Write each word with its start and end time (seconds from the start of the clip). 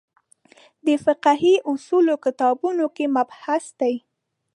د 0.85 0.87
فقهې 1.05 1.55
اصولو 1.71 2.13
کتابونو 2.25 2.85
کې 2.95 3.05
مبحث 3.15 3.65
دی. 3.79 3.95